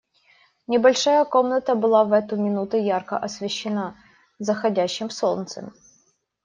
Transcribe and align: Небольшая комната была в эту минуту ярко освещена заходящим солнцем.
Небольшая 0.65 1.23
комната 1.25 1.75
была 1.75 2.03
в 2.05 2.11
эту 2.13 2.35
минуту 2.35 2.75
ярко 2.75 3.19
освещена 3.19 3.95
заходящим 4.39 5.11
солнцем. 5.11 5.75